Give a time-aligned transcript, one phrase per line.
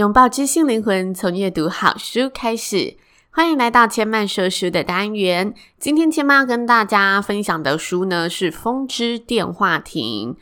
[0.00, 2.96] 拥抱知性灵魂，从阅读好书开始。
[3.30, 5.54] 欢迎来到千嫚说书的单元。
[5.78, 10.32] 今天千嫚要跟大家分享的书呢，是《风之电话亭》。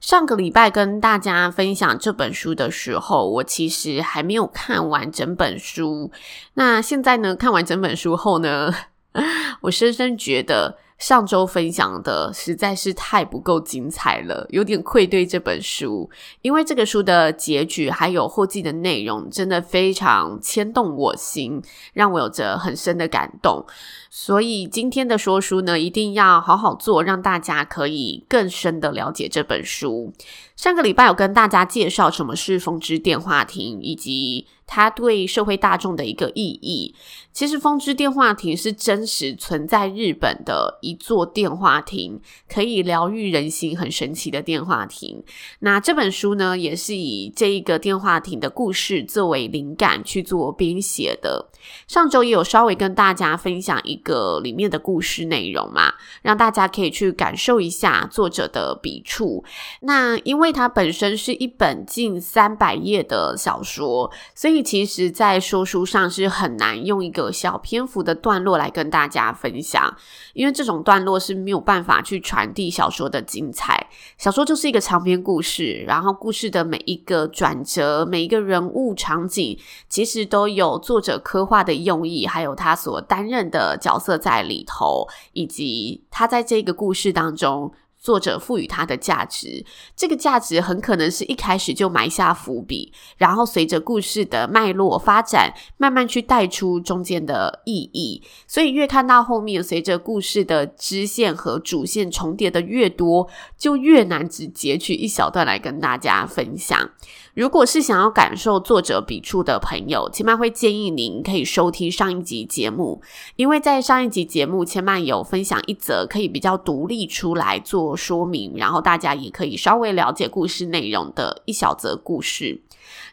[0.00, 6.10] 上个礼拜跟大家分享这本书的时候，我其实还没有看完整本书。
[6.54, 8.72] 那现在呢，看完整本书后呢，
[9.60, 10.78] 我深深觉得。
[11.02, 16.08] 上周分享的实在是太不够精彩了，有点愧对这本书，
[16.42, 21.60] 因为这个书的结局还有后记的内容真的非常牵动我心，
[21.92, 23.66] 让我有着很深的感动。
[24.14, 30.12] 所以今天的说书呢，一定要好好做，让大家可以更深的了解这本书。
[30.54, 36.94] 上个礼拜有跟大家介绍什么是风之电话亭，以及它对社会大众的一个意义。
[37.32, 45.24] 其实，风之电话亭是真实存在日本的一座电话亭，可以疗愈人心、很神奇的电话亭。
[45.60, 51.48] 那这本书呢，也是以这一个电话亭的故事作为灵感去做编写的。
[51.88, 59.44] 上周也有稍微跟大家分享一个里面的故事内容嘛，让大家可以去感受一下作者的笔触。
[59.80, 69.96] 那因为它本身是一本近三百页的小说，所以其实，在说书上是很难用一个小篇幅的段落来跟大家分享，
[70.34, 73.88] 因为这种段落是没有办法去传递小说的精彩。
[74.18, 79.58] 小说就是一个长篇故事，然后故事的每一个转折、每一个人物场景，
[79.88, 87.72] 其实都有作者刻画的用意，还有他所担任的角角色在里头，以及他在这个故事当中。
[88.02, 89.64] 作者赋予它的价值，
[89.94, 98.20] 这个价值很可能是一开始就埋下伏笔，然后随着故事的脉络发展，慢慢去带出中间的意义。
[98.48, 106.90] 所以越看到后面，随着故事的支线和主线重叠的越多，就越难只截取一小段来跟大家分享。
[107.34, 113.00] 如果是想要感受作者笔触的朋友，千嫚会建议您可以收听上一集节目，
[113.36, 122.60] 因为在上一集节目，千嫚有分享一则可以比较独立出来做说明，然后大家也可以稍微了解故事内容的一小则故事。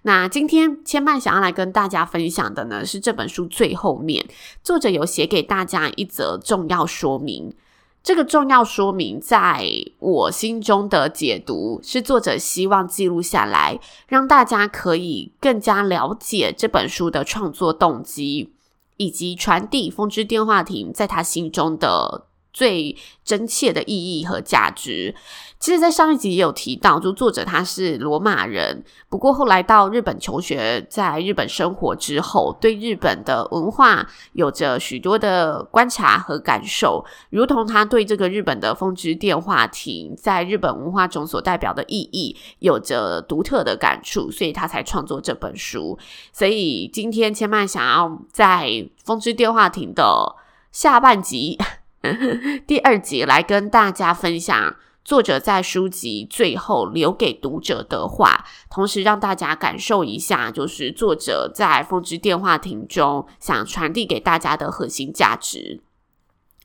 [0.02, 4.26] 那今天千嫚想要来跟大家分享的呢，是这本书最后面
[4.62, 7.54] 作者有写给大家一则重要说明。
[8.02, 18.54] 这个重要说明，在我心中的解读是作者希望记录下来，让大家可以更加了解这本书的创作动机，
[18.98, 25.16] 以及传递《风之电话亭》在他心中的最真切的意义和价值。
[25.60, 46.00] 其实，在上一集也有提到，就作者他是罗马人，不过后来到日本求学，在日本生活之后，对日本的文化有着许多的观察和感受，如同他对这个日本的风之电话亭在日本文化中所代表的意义有着独特的感触，所以他才创作这本书。
[46.32, 50.38] 所以今天千嫚想要在风之电话亭的
[50.72, 51.58] 下半集
[52.66, 54.76] 第二集来跟大家分享。
[55.06, 65.82] 作者在书籍最后留给读者的话，同时让大家感受一下，就是作者在《风之电话亭》中想传递给大家的核心价值。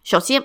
[0.03, 0.44] 首先，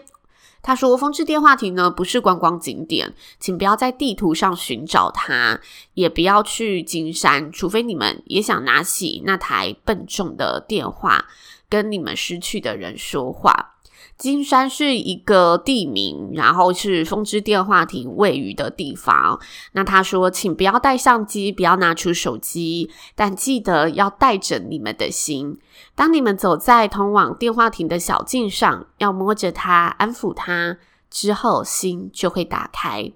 [0.61, 5.59] 他说：“风之电话亭呢，不是观光景点，请不要在地图上寻找它，
[5.95, 11.25] 也不要去金山，除非你们也想拿起那台笨重的电话，
[11.67, 13.75] 跟你们失去的人说话。”
[14.19, 19.40] 金山是一个地名，然后是风之电话亭位于的地方。
[19.72, 25.58] 那他说，请不要带相机，不要拿出手机，但记得要带着你们的心。
[25.96, 30.78] 当你们走在通往电话亭的小径上，要摸着它，安抚它，
[31.09, 33.14] 之后心就会打开。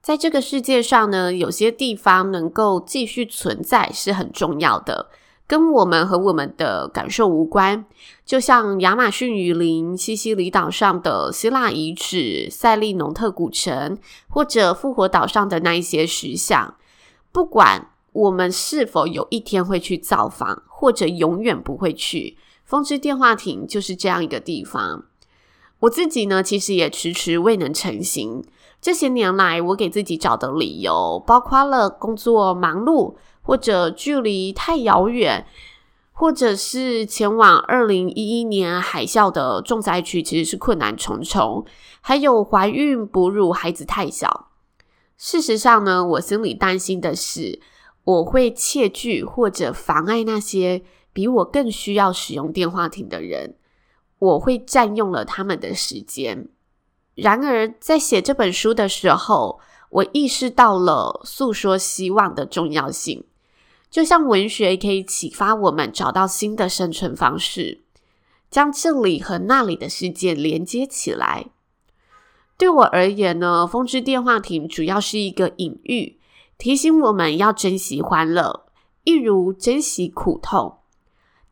[0.00, 5.08] 在这个世界上呢，有些地方能够继续存在是很重要的。
[5.48, 7.84] 跟我们和我们的感受无关，
[8.24, 13.96] 就像亚马逊雨林、西西里岛上的希腊遗址、塞利农特古城，
[14.28, 16.74] 或者复活岛上的那一些石像。
[17.30, 25.04] 不管我们是否有一天会去造访，或者永远不会去，风之电话亭就是这样一个地方。
[25.80, 28.42] 我自己呢，其实也迟迟未能成行。
[28.80, 33.14] 这些年来，我给自己找的理由，包括了工作忙碌，
[33.46, 35.46] 或者距离太遥远，
[36.10, 41.64] 或者是前往二零一一年海啸的重灾区，其实是困难重重。
[42.00, 44.48] 还有怀孕、哺乳，孩子太小。
[45.16, 47.60] 事实上呢，我心里担心的是，
[48.02, 50.82] 我会窃据或者妨碍那些
[51.12, 53.54] 比我更需要使用电话亭的人。
[54.18, 56.48] 我会占用了他们的时间。
[57.14, 59.60] 然而，在写这本书的时候，
[59.90, 63.24] 我意识到了诉说希望的重要性。
[63.90, 67.82] 就像文学可以启发我们找到新的生存方式，
[68.50, 71.46] 将这里和那里的世界连接起来。
[72.58, 76.18] 对我而言呢，风之电话亭主要是一个隐喻，
[76.58, 78.66] 提醒我们要珍惜欢乐，
[79.04, 80.78] 一如珍惜苦痛。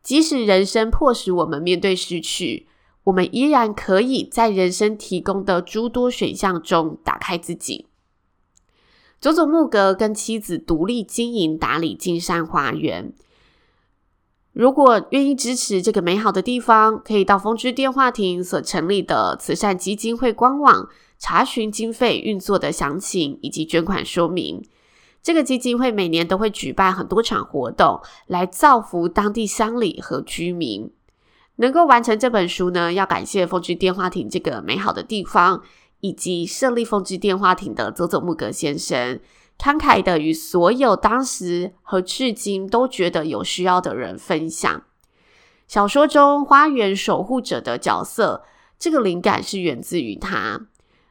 [0.02, 2.66] 即使人生迫使我们面对失去，
[3.04, 7.86] 我们依然可以在人生提供的诸多选项中打开自己。
[9.24, 13.14] 佐佐木格跟妻子独立经营打理金山花园。
[14.52, 24.62] 如果愿意支持这个美好的地方，可以到风之电话亭所成立的慈善基金会官网查询经费运作的详情以及捐款说明。
[25.22, 30.90] 这个基金会每年都会举办很多场活动，来造福当地乡里和居民。
[31.56, 35.62] 能够完成这本书呢，要感谢风之电话亭这个美好的地方，
[36.04, 39.18] 以及设立风之电话亭的佐佐木格先生，
[39.58, 44.82] 慷慨的与所有当时和至今都觉得有需要的人分享。
[45.66, 48.44] 小说中花园守护者的角色，
[48.78, 50.66] 这个灵感是源自于他。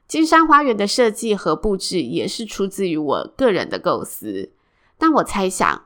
[0.08, 4.52] 金山花园的设计和布置也是出自于我个人的构思，
[5.00, 5.86] 但我猜想，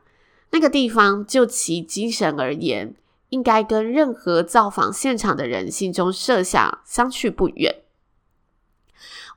[0.51, 2.94] 那个地方就其精神而言，
[3.30, 7.74] 应该跟任何造访现场的人心中设想相去不远。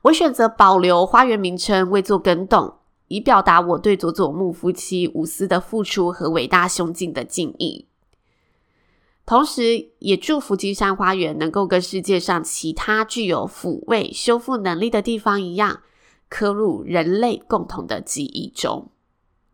[0.03, 2.75] 我选择保留花园名称未做更动，
[3.09, 7.87] 以表达我对佐佐木夫妻无私的付出和伟大胸襟的敬意。
[9.27, 15.83] 同时，也祝福金山花园能够跟世界上其他具有抚慰、修复能力的地方一样，
[16.29, 18.91] 刻入人类共同的记忆中。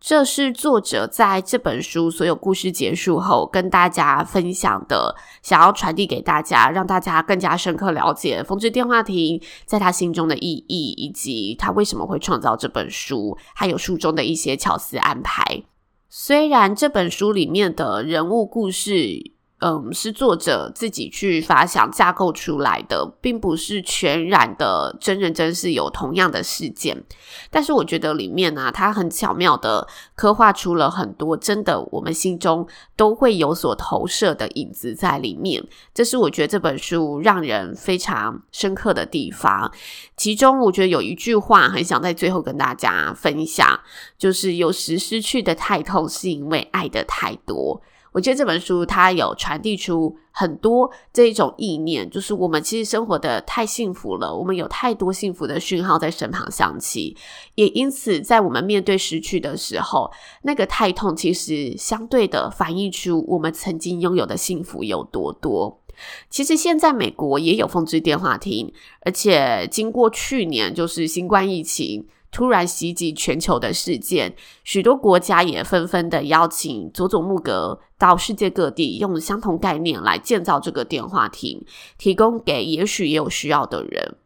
[0.09, 15.65] 这是作者在这本书所有故事结束后跟大家分享的，想要传递给大家，让大家更加深刻了解风之电话亭在他心中的意义，以及他为什么会创造这本书，还有书中的一些巧思安排。
[16.09, 27.03] 虽然这本书里面的人物故事，嗯，是作者自己去发想架构出来的，并不是全然的真人真事有同样的事件。
[27.51, 35.65] 但是我觉得里面呢、啊，它很巧妙的刻画出了很多真的我们心中都会有所投射的影子在里面。
[35.95, 39.73] 这是我觉得这本书让人非常深刻的地方。
[40.19, 43.81] 其中我觉得有一句话很想在最后跟大家分享，
[44.19, 47.81] 就是有时失去的太痛，是因为爱的太多。
[48.17, 57.15] 我觉得这本书它有传递出很多这一种意念，就是我们其实生活的太幸福了，我们有太多幸福的讯号在身旁响起，
[57.57, 60.11] 也因此在我们面对失去的时候，
[60.45, 65.83] 那个太痛其实相对的反映出我们曾经拥有的幸福有多多。
[66.31, 68.73] 其实现在美国也有风之电话亭，
[69.03, 72.07] 而且经过去年就是新冠疫情。
[72.31, 81.65] 突然袭击全球的事件，许多国家也纷纷的邀请佐佐木格到世界各地，用相同概念来建造这个电话亭，
[81.97, 84.17] 提供给也许也有需要的人。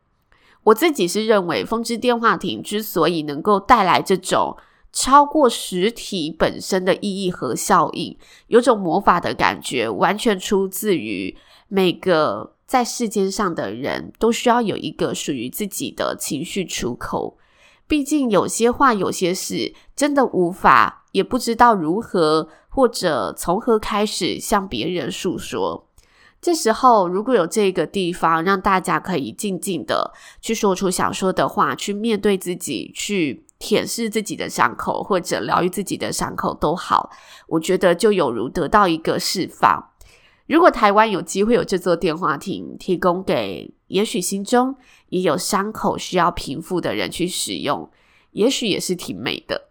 [0.64, 4.56] 我自己是认为，风之电话亭之所以能够带来这种
[4.92, 11.36] 超过实体本身的意义和效应，有种魔法的感觉，完全出自于
[11.68, 17.38] 每个在世间上的人都需要有一个属于自己的情绪出口。
[17.90, 25.88] 毕竟有些话、有些事，真的无法，也不知道如何或者从何开始向别人诉说。
[26.40, 37.10] 这时候，如果有这个地方，让大家可以静静的去说出想说的话，去面对自己，去舔舐自己的伤口，或者疗愈自己的伤口都好，
[37.48, 39.90] 我觉得就有如得到一个释放。
[40.46, 44.74] 如果台湾有机会有这座电话亭，提供给也许心中
[45.10, 47.88] 也有伤口需要平复的人去使用，
[48.32, 49.68] 也许也是挺美的。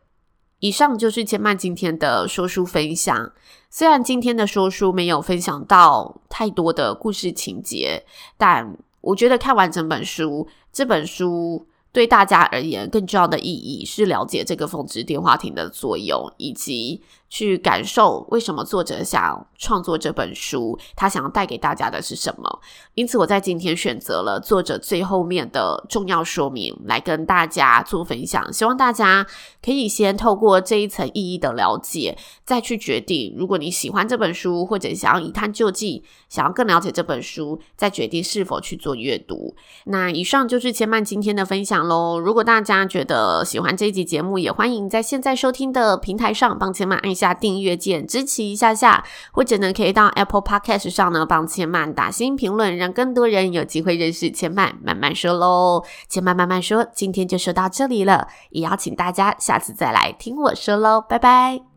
[0.60, 3.32] 以上就是千曼今天的说书分享。
[3.70, 8.04] 虽然今天的说书没有分享到太多的故事情节，
[8.38, 22.60] 但我觉得看完整本书，这本书对大家而言，更重要的意义是了解这个风之电话亭的作用，以及去感受为什么作者想创作这本书，他想要带给大家的是什么。
[22.96, 28.52] 因此，我在今天选择了作者最后面的重要说明来跟大家做分享。
[28.52, 29.26] 希望大家
[29.64, 39.56] 可以先透过这一层意义的了解，再去决定，如果你喜欢这本书，或者想要一探究竟，想要更了解这本书，再决定是否去做阅读。
[39.86, 42.20] 那以上就是千曼今天的分享喽。
[42.20, 55.84] 如果大家觉得喜欢这一集节目，也欢迎在现在收听的平台上帮千曼按下订阅键，支持一下下，或者呢可以到 Apple Podcast 上呢帮千曼打新评论，让更多人有机会认识千曼慢慢说喽。
[56.08, 61.69] 千曼慢慢说，今天就说到这里了，也邀请大家下次再来听我说喽，拜拜。